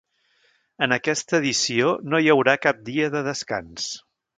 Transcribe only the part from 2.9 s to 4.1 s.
dia de descans.